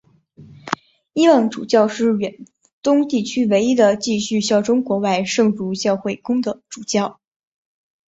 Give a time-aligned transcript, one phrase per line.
[1.13, 2.43] 伊望主教是远
[2.81, 7.19] 东地区唯一继续效忠国外圣主教公会的主教。